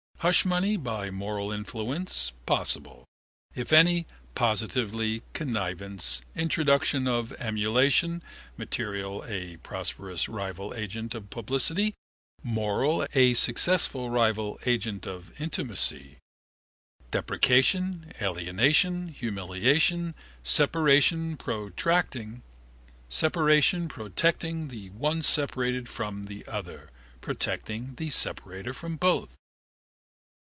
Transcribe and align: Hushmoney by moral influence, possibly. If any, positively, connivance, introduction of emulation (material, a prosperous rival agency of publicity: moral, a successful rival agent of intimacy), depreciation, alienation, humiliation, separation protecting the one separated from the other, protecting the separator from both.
Hushmoney 0.23 0.77
by 0.77 1.09
moral 1.09 1.51
influence, 1.51 2.31
possibly. 2.45 3.05
If 3.55 3.73
any, 3.73 4.05
positively, 4.35 5.23
connivance, 5.33 6.21
introduction 6.35 7.07
of 7.07 7.31
emulation 7.39 8.21
(material, 8.55 9.25
a 9.27 9.57
prosperous 9.57 10.29
rival 10.29 10.75
agency 10.75 11.17
of 11.17 11.31
publicity: 11.31 11.95
moral, 12.43 13.07
a 13.15 13.33
successful 13.33 14.11
rival 14.11 14.59
agent 14.67 15.07
of 15.07 15.41
intimacy), 15.41 16.19
depreciation, 17.09 18.13
alienation, 18.21 19.07
humiliation, 19.07 20.13
separation 20.43 21.35
protecting 21.35 22.43
the 23.09 24.91
one 24.93 25.23
separated 25.23 25.89
from 25.89 26.25
the 26.25 26.45
other, 26.45 26.91
protecting 27.21 27.95
the 27.95 28.09
separator 28.11 28.71
from 28.71 28.97
both. 28.97 29.35